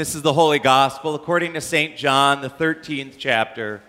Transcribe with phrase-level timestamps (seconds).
[0.00, 1.94] this is the Holy Gospel according to St.
[1.94, 3.82] John, the 13th chapter.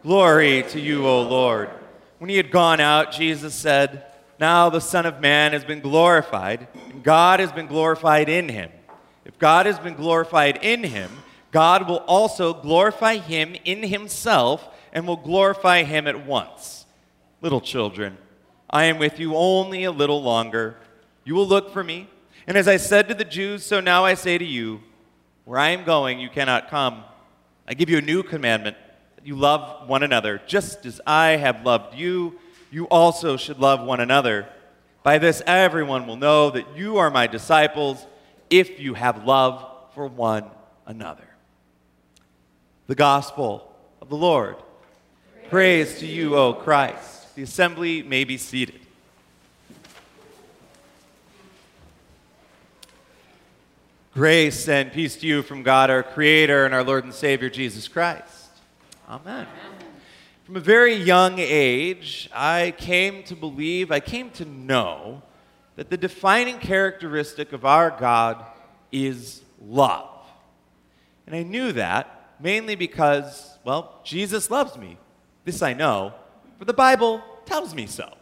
[0.00, 1.70] Glory to you, O Lord.
[2.18, 4.04] When he had gone out, Jesus said,
[4.38, 8.70] Now the Son of Man has been glorified, and God has been glorified in him.
[9.24, 11.10] If God has been glorified in him,
[11.50, 16.86] God will also glorify him in himself and will glorify him at once.
[17.42, 18.18] Little children,
[18.70, 20.76] I am with you only a little longer.
[21.24, 22.08] You will look for me.
[22.46, 24.80] And as I said to the Jews, so now I say to you,
[25.46, 27.04] where I am going, you cannot come.
[27.68, 28.76] I give you a new commandment
[29.14, 30.42] that you love one another.
[30.48, 32.40] Just as I have loved you,
[32.72, 34.48] you also should love one another.
[35.04, 38.04] By this, everyone will know that you are my disciples
[38.50, 40.50] if you have love for one
[40.84, 41.28] another.
[42.88, 44.56] The Gospel of the Lord.
[45.48, 47.36] Praise, Praise to you, O Christ.
[47.36, 48.80] The assembly may be seated.
[54.16, 57.86] Grace and peace to you from God, our Creator, and our Lord and Savior, Jesus
[57.86, 58.46] Christ.
[59.06, 59.46] Amen.
[60.44, 65.20] From a very young age, I came to believe, I came to know
[65.74, 68.42] that the defining characteristic of our God
[68.90, 70.24] is love.
[71.26, 74.96] And I knew that mainly because, well, Jesus loves me.
[75.44, 76.14] This I know,
[76.58, 78.16] for the Bible tells me so.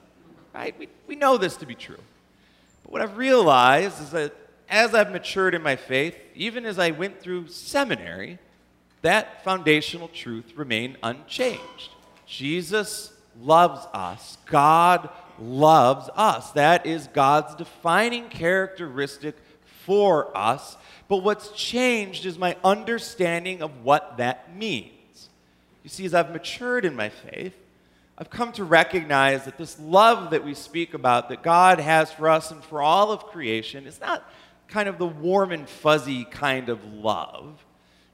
[0.52, 0.76] Right?
[0.76, 2.02] We, we know this to be true.
[2.82, 4.34] But what I've realized is that
[4.68, 8.38] as I've matured in my faith, even as I went through seminary,
[9.02, 11.90] that foundational truth remained unchanged.
[12.26, 14.38] Jesus loves us.
[14.46, 16.50] God loves us.
[16.52, 19.36] That is God's defining characteristic
[19.84, 20.76] for us.
[21.08, 25.28] But what's changed is my understanding of what that means.
[25.82, 27.54] You see, as I've matured in my faith,
[28.16, 32.28] I've come to recognize that this love that we speak about, that God has for
[32.28, 34.24] us and for all of creation, is not
[34.68, 37.64] kind of the warm and fuzzy kind of love.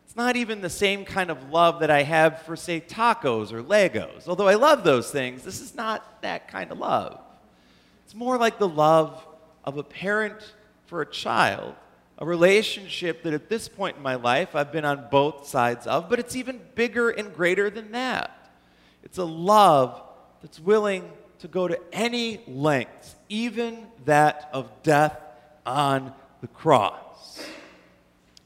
[0.05, 3.63] It's not even the same kind of love that I have for, say, tacos or
[3.63, 4.27] Legos.
[4.27, 7.21] Although I love those things, this is not that kind of love.
[8.05, 9.25] It's more like the love
[9.65, 10.55] of a parent
[10.87, 11.77] for a child,
[12.19, 16.11] a relationship that at this point in my life I've been on both sides of,
[16.11, 18.51] but it's even bigger and greater than that.
[19.05, 20.03] It's a love
[20.43, 21.09] that's willing
[21.39, 25.17] to go to any lengths, even that of death
[25.65, 27.45] on the cross.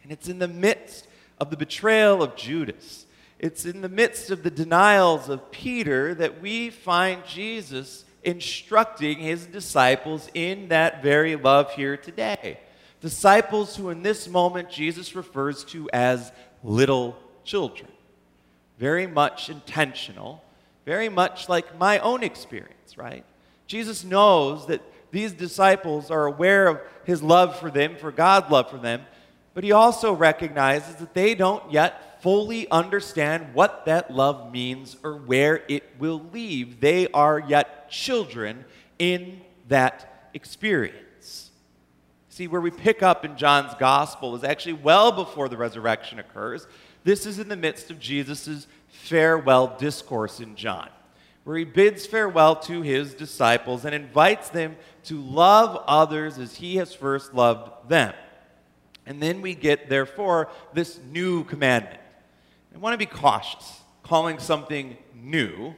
[0.02, 1.06] And it's in the midst
[1.38, 3.06] of the betrayal of Judas,
[3.38, 9.44] it's in the midst of the denials of Peter that we find Jesus instructing his
[9.46, 12.58] disciples in that very love here today.
[13.00, 16.32] Disciples who, in this moment, Jesus refers to as
[16.62, 17.90] little children.
[18.78, 20.42] Very much intentional,
[20.86, 23.24] very much like my own experience, right?
[23.66, 24.80] Jesus knows that
[25.14, 29.02] these disciples are aware of his love for them, for God's love for them,
[29.54, 35.16] but he also recognizes that they don't yet fully understand what that love means or
[35.16, 36.80] where it will leave.
[36.80, 38.64] They are yet children
[38.98, 41.50] in that experience.
[42.28, 46.66] See, where we pick up in John's gospel is actually well before the resurrection occurs.
[47.04, 50.88] This is in the midst of Jesus' farewell discourse in John
[51.44, 56.76] where he bids farewell to his disciples and invites them to love others as he
[56.76, 58.14] has first loved them.
[59.06, 62.00] And then we get, therefore, this new commandment.
[62.74, 65.74] I want to be cautious calling something new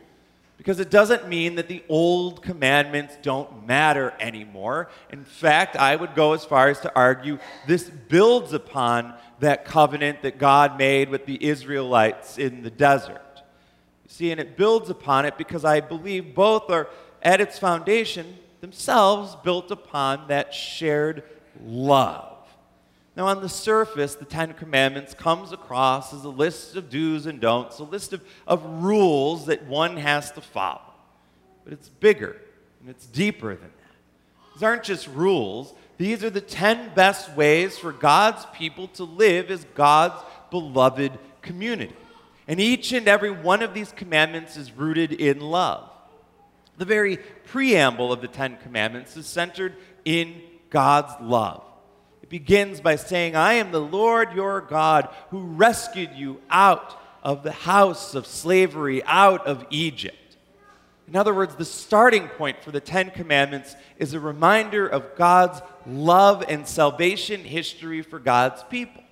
[0.58, 4.88] because it doesn't mean that the old commandments don't matter anymore.
[5.10, 10.22] In fact, I would go as far as to argue this builds upon that covenant
[10.22, 13.22] that God made with the Israelites in the desert.
[14.08, 16.88] See, and it builds upon it because I believe both are
[17.22, 21.24] at its foundation themselves built upon that shared
[21.62, 22.36] love.
[23.16, 27.40] Now, on the surface, the Ten Commandments comes across as a list of do's and
[27.40, 30.82] don'ts, a list of, of rules that one has to follow.
[31.64, 32.36] But it's bigger
[32.80, 34.52] and it's deeper than that.
[34.54, 39.50] These aren't just rules, these are the 10 best ways for God's people to live
[39.50, 41.96] as God's beloved community.
[42.48, 45.90] And each and every one of these commandments is rooted in love.
[46.78, 50.40] The very preamble of the Ten Commandments is centered in
[50.70, 51.64] God's love.
[52.22, 57.42] It begins by saying, I am the Lord your God who rescued you out of
[57.42, 60.16] the house of slavery, out of Egypt.
[61.08, 65.60] In other words, the starting point for the Ten Commandments is a reminder of God's
[65.86, 69.02] love and salvation history for God's people.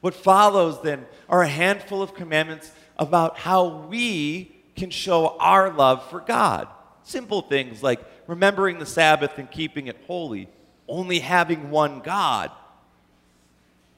[0.00, 6.08] What follows then are a handful of commandments about how we can show our love
[6.08, 6.68] for God.
[7.02, 10.48] Simple things like remembering the Sabbath and keeping it holy,
[10.86, 12.50] only having one God.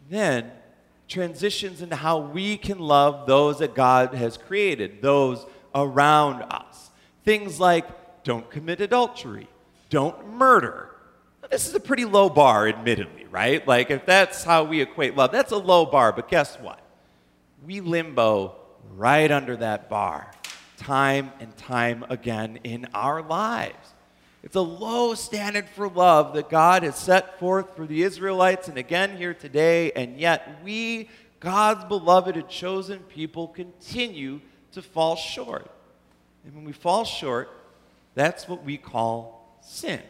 [0.08, 0.50] Then,
[1.08, 5.44] transitions into how we can love those that God has created, those
[5.74, 6.90] around us.
[7.24, 7.84] Things like
[8.24, 9.48] don't commit adultery,
[9.90, 10.89] don't murder.
[11.50, 13.66] This is a pretty low bar, admittedly, right?
[13.66, 16.80] Like, if that's how we equate love, that's a low bar, but guess what?
[17.66, 18.54] We limbo
[18.94, 20.30] right under that bar
[20.76, 23.94] time and time again in our lives.
[24.42, 28.78] It's a low standard for love that God has set forth for the Israelites and
[28.78, 31.10] again here today, and yet we,
[31.40, 34.40] God's beloved and chosen people, continue
[34.72, 35.70] to fall short.
[36.44, 37.50] And when we fall short,
[38.14, 40.00] that's what we call sin.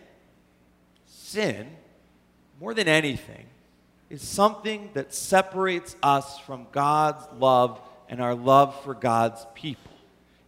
[1.13, 1.67] Sin,
[2.61, 3.47] more than anything,
[4.09, 9.93] is something that separates us from God's love and our love for God's people.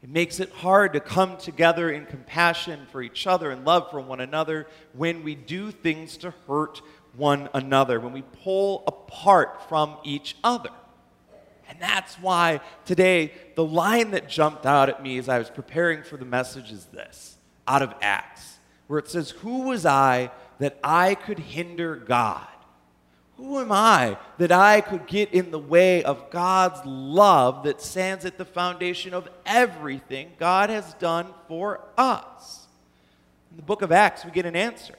[0.02, 4.00] It makes it hard to come together in compassion for each other and love for
[4.00, 6.80] one another when we do things to hurt
[7.16, 10.70] one another, when we pull apart from each other.
[11.68, 16.02] And that's why today the line that jumped out at me as I was preparing
[16.02, 17.36] for the message is this
[17.68, 20.30] out of Acts, where it says, Who was I
[20.62, 22.46] that I could hinder God?
[23.36, 28.24] Who am I that I could get in the way of God's love that stands
[28.24, 32.68] at the foundation of everything God has done for us?
[33.50, 34.94] In the book of Acts, we get an answer.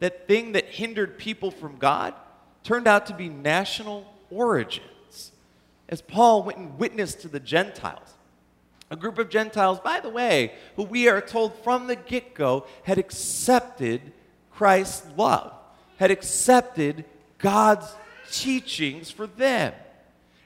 [0.00, 2.14] That thing that hindered people from God
[2.64, 5.32] turned out to be national origins.
[5.88, 8.14] As Paul went and witnessed to the Gentiles,
[8.90, 12.66] a group of Gentiles, by the way, who we are told from the get go
[12.82, 14.12] had accepted
[14.60, 15.54] Christ's love,
[15.96, 17.06] had accepted
[17.38, 17.86] God's
[18.30, 19.72] teachings for them.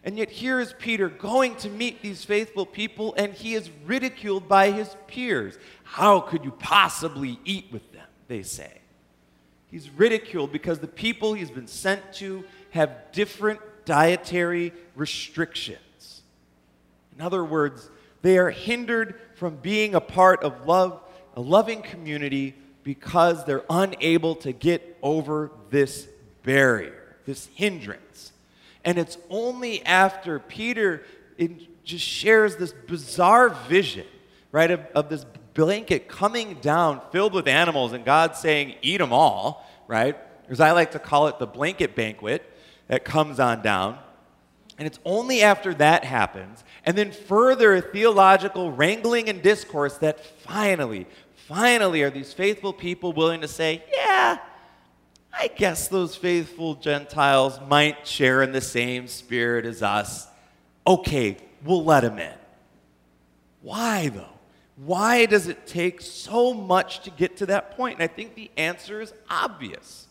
[0.05, 4.49] And yet, here is Peter going to meet these faithful people, and he is ridiculed
[4.49, 5.59] by his peers.
[5.83, 8.07] How could you possibly eat with them?
[8.29, 8.83] They say.
[9.69, 16.23] He's ridiculed because the people he's been sent to have different dietary restrictions.
[17.17, 17.91] In other words,
[18.23, 21.01] they are hindered from being a part of love,
[21.35, 26.07] a loving community, because they're unable to get over this
[26.45, 28.33] barrier, this hindrance.
[28.85, 31.03] And it's only after Peter
[31.83, 34.07] just shares this bizarre vision,
[34.53, 39.13] right, of, of this blanket coming down filled with animals and God saying, eat them
[39.13, 40.17] all, right?
[40.49, 42.45] As I like to call it, the blanket banquet
[42.89, 43.99] that comes on down.
[44.77, 51.07] And it's only after that happens, and then further theological wrangling and discourse, that finally,
[51.49, 54.39] finally are these faithful people willing to say, yeah,
[55.33, 60.27] I guess those faithful Gentiles might share in the same spirit as us.
[60.87, 62.35] Okay, we'll let them in.
[63.63, 64.27] Why, though?
[64.77, 67.95] Why does it take so much to get to that point?
[67.95, 70.09] And I think the answer is obvious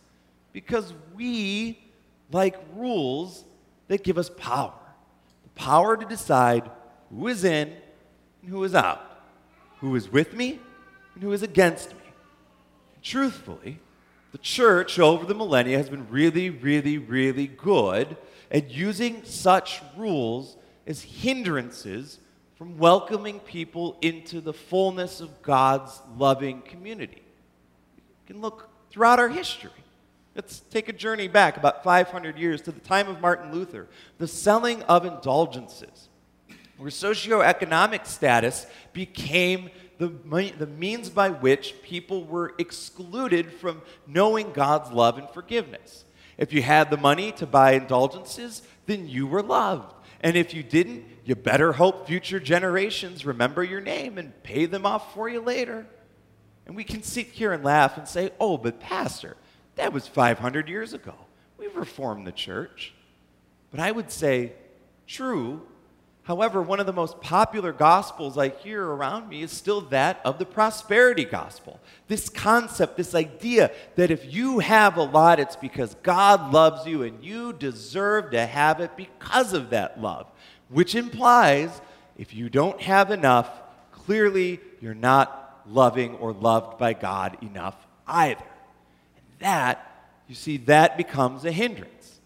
[0.53, 1.79] because we
[2.31, 3.43] like rules
[3.87, 4.73] that give us power
[5.43, 6.69] the power to decide
[7.09, 7.73] who is in
[8.41, 9.01] and who is out,
[9.79, 10.59] who is with me
[11.13, 11.97] and who is against me.
[13.01, 13.79] Truthfully,
[14.31, 18.17] the church over the millennia has been really, really, really good
[18.49, 20.57] at using such rules
[20.87, 22.19] as hindrances
[22.55, 27.21] from welcoming people into the fullness of God's loving community.
[27.97, 29.71] You can look throughout our history.
[30.35, 33.87] Let's take a journey back about 500 years to the time of Martin Luther,
[34.17, 36.09] the selling of indulgences,
[36.77, 39.69] where socioeconomic status became
[40.07, 46.05] the, the means by which people were excluded from knowing God's love and forgiveness.
[46.37, 49.93] If you had the money to buy indulgences, then you were loved.
[50.21, 54.85] And if you didn't, you better hope future generations remember your name and pay them
[54.85, 55.85] off for you later.
[56.65, 59.35] And we can sit here and laugh and say, oh, but Pastor,
[59.75, 61.15] that was 500 years ago.
[61.57, 62.93] We've reformed the church.
[63.69, 64.53] But I would say,
[65.07, 65.61] true,
[66.23, 70.39] However, one of the most popular gospels I hear around me is still that of
[70.39, 71.81] the prosperity gospel.
[72.07, 77.03] This concept, this idea that if you have a lot, it's because God loves you
[77.03, 80.31] and you deserve to have it because of that love,
[80.69, 81.81] which implies
[82.17, 83.49] if you don't have enough,
[83.91, 87.75] clearly you're not loving or loved by God enough
[88.07, 88.45] either.
[89.17, 92.21] And that, you see, that becomes a hindrance.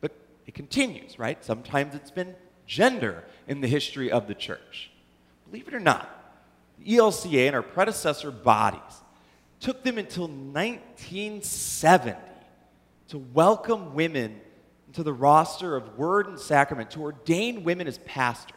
[0.00, 0.12] But
[0.46, 1.44] it continues, right?
[1.44, 2.34] Sometimes it's been
[2.72, 4.90] gender in the history of the church.
[5.50, 6.08] Believe it or not,
[6.78, 8.80] the ELCA and our predecessor bodies
[9.60, 12.16] took them until 1970
[13.08, 14.40] to welcome women
[14.86, 18.56] into the roster of Word and Sacrament, to ordain women as pastors.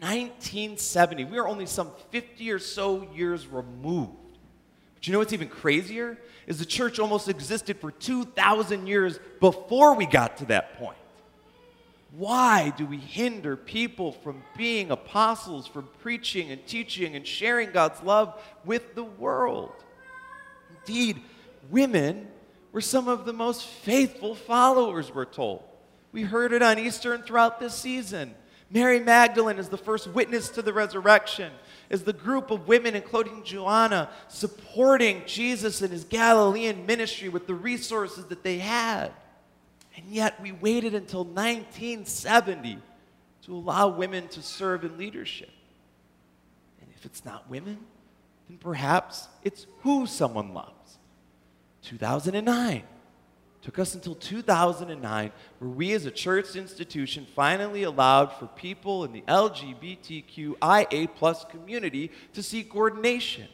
[0.00, 1.24] 1970.
[1.24, 4.38] We are only some 50 or so years removed.
[4.94, 6.18] But you know what's even crazier?
[6.48, 10.96] Is the church almost existed for 2,000 years before we got to that point.
[12.12, 18.02] Why do we hinder people from being apostles, from preaching and teaching and sharing God's
[18.02, 19.72] love with the world?
[20.86, 21.20] Indeed,
[21.70, 22.28] women
[22.72, 25.62] were some of the most faithful followers, we're told.
[26.12, 28.34] We heard it on Easter and throughout this season.
[28.70, 31.52] Mary Magdalene is the first witness to the resurrection,
[31.90, 37.54] is the group of women, including Joanna, supporting Jesus in his Galilean ministry with the
[37.54, 39.10] resources that they had.
[40.00, 42.78] And yet we waited until 1970
[43.42, 45.50] to allow women to serve in leadership.
[46.80, 47.78] And if it's not women,
[48.48, 50.98] then perhaps it's who someone loves.
[51.82, 52.82] 2009.
[53.60, 59.12] Took us until 2009 where we as a church institution finally allowed for people in
[59.12, 63.48] the LGBTQIA plus community to seek ordination.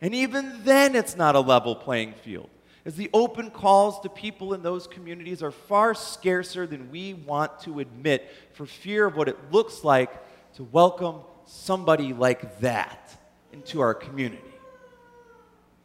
[0.00, 2.50] And even then it's not a level playing field
[2.84, 7.60] as the open calls to people in those communities are far scarcer than we want
[7.60, 10.10] to admit for fear of what it looks like
[10.54, 13.16] to welcome somebody like that
[13.52, 14.42] into our community.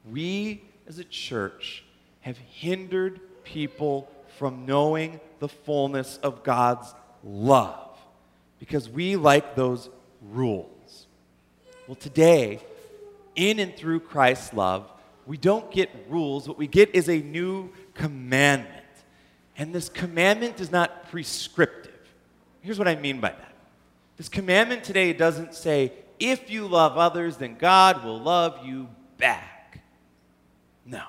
[0.09, 1.83] We as a church
[2.21, 7.97] have hindered people from knowing the fullness of God's love
[8.59, 9.89] because we like those
[10.21, 11.07] rules.
[11.87, 12.59] Well, today,
[13.35, 14.89] in and through Christ's love,
[15.27, 16.47] we don't get rules.
[16.47, 18.73] What we get is a new commandment.
[19.57, 21.93] And this commandment is not prescriptive.
[22.61, 23.53] Here's what I mean by that
[24.17, 29.83] this commandment today doesn't say, if you love others, then God will love you back.
[30.85, 31.03] No.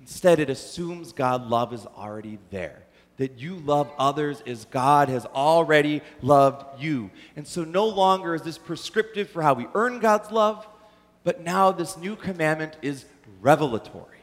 [0.00, 2.82] Instead, it assumes God's love is already there.
[3.18, 7.10] That you love others as God has already loved you.
[7.36, 10.66] And so no longer is this prescriptive for how we earn God's love,
[11.24, 13.06] but now this new commandment is
[13.40, 14.18] revelatory.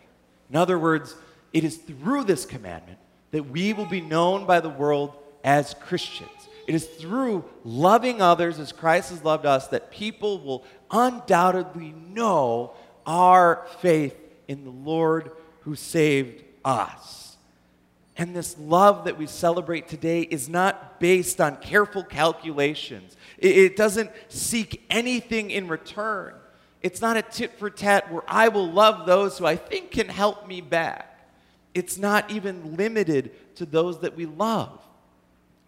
[0.50, 1.16] In other words,
[1.52, 3.00] it is through this commandment
[3.32, 6.30] that we will be known by the world as Christians.
[6.68, 12.74] It is through loving others as Christ has loved us that people will undoubtedly know
[13.06, 14.16] our faith
[14.48, 15.32] in the Lord
[15.62, 17.38] who saved us.
[18.18, 23.16] And this love that we celebrate today is not based on careful calculations.
[23.38, 26.36] It, doesn't seek anything in return.
[26.82, 30.10] It's not a tit for tat where I will love those who I think can
[30.10, 31.08] help me back.
[31.74, 34.80] It's not even limited to those that we love.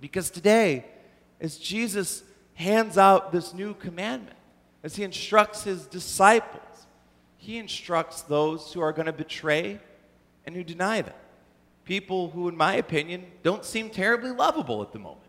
[0.02, 0.86] Because today,
[1.40, 2.24] as Jesus
[2.56, 4.36] hands out this new commandment,
[4.84, 6.88] as he instructs his disciples,
[7.38, 9.80] he instructs those who are going to betray
[10.46, 11.14] and who deny them.
[11.86, 15.20] People who, in my opinion, don't seem terribly lovable at the moment.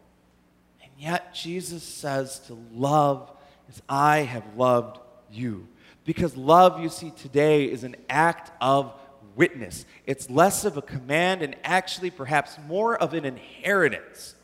[0.82, 3.30] And yet, Jesus says to love
[3.68, 4.98] as I have loved
[5.30, 5.68] you.
[6.04, 8.92] Because love, you see, today is an act of
[9.36, 9.86] witness.
[10.06, 14.34] It's less of a command and actually perhaps more of an inheritance.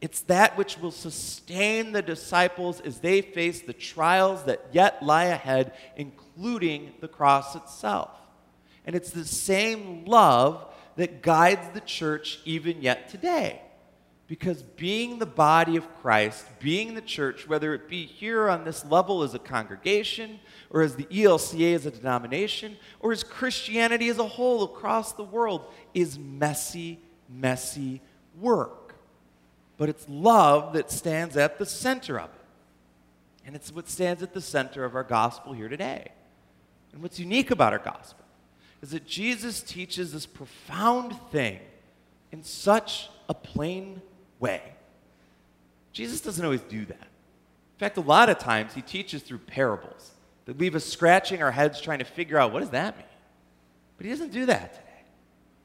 [0.00, 5.26] It's that which will sustain the disciples as they face the trials that yet lie
[5.26, 8.10] ahead, including the cross itself.
[8.86, 13.62] And it's the same love that guides the church even yet today.
[14.26, 18.84] Because being the body of Christ, being the church, whether it be here on this
[18.84, 20.40] level as a congregation,
[20.70, 25.24] or as the ELCA as a denomination, or as Christianity as a whole across the
[25.24, 25.62] world,
[25.92, 28.00] is messy, messy
[28.40, 28.94] work.
[29.76, 32.40] But it's love that stands at the center of it.
[33.46, 36.12] And it's what stands at the center of our gospel here today.
[36.92, 38.24] And what's unique about our gospel
[38.80, 41.58] is that Jesus teaches this profound thing
[42.32, 44.00] in such a plain
[44.44, 44.60] way.
[45.92, 47.00] Jesus doesn't always do that.
[47.00, 50.12] In fact, a lot of times he teaches through parables
[50.44, 53.06] that leave us scratching our heads trying to figure out what does that mean?
[53.96, 54.84] But he doesn't do that today.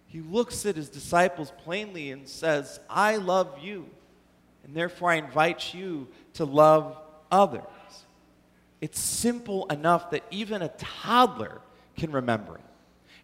[0.08, 3.86] He looks at his disciples plainly and says, I love you,
[4.64, 6.98] and therefore I invite you to love
[7.30, 7.64] others.
[8.80, 11.60] It's simple enough that even a toddler
[11.98, 12.64] can remember it,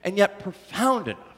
[0.03, 1.34] and yet profound enough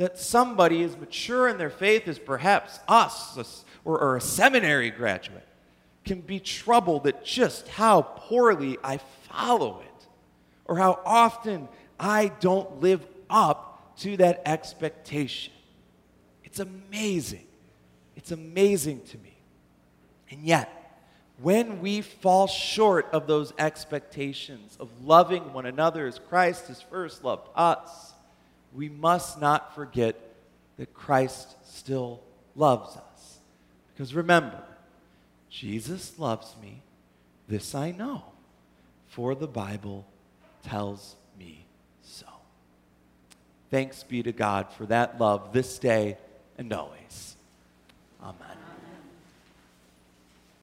[0.00, 5.46] that somebody as mature in their faith as perhaps us or, or a seminary graduate
[6.06, 8.96] can be troubled at just how poorly I
[9.28, 10.06] follow it,
[10.64, 15.52] or how often I don't live up to that expectation.
[16.44, 17.46] It's amazing.
[18.16, 19.36] It's amazing to me.
[20.30, 20.98] And yet,
[21.42, 27.22] when we fall short of those expectations of loving one another as Christ has first
[27.22, 28.14] loved us,
[28.74, 30.16] we must not forget
[30.76, 32.20] that Christ still
[32.54, 33.38] loves us.
[33.92, 34.62] Because remember,
[35.50, 36.82] Jesus loves me,
[37.48, 38.22] this I know,
[39.08, 40.06] for the Bible
[40.62, 41.66] tells me
[42.02, 42.26] so.
[43.70, 46.16] Thanks be to God for that love this day
[46.56, 47.36] and always.
[48.22, 48.59] Amen.